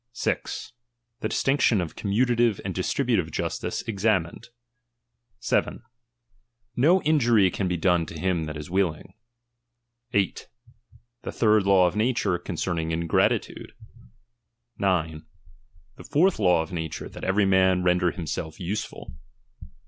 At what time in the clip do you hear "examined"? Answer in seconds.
3.83-4.49